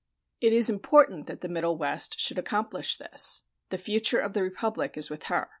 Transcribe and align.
It 0.39 0.51
is 0.51 0.67
important 0.67 1.27
that 1.27 1.41
the 1.41 1.47
Middle 1.47 1.77
West 1.77 2.19
should 2.19 2.39
accomplish 2.39 2.97
this; 2.97 3.43
the 3.69 3.77
future 3.77 4.19
of 4.19 4.33
the 4.33 4.41
Republic 4.41 4.97
is 4.97 5.11
with 5.11 5.25
her. 5.25 5.49